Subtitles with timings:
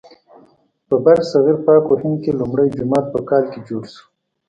[0.87, 4.05] په برصغیر پاک و هند کې لومړی جومات په کال کې جوړ شو.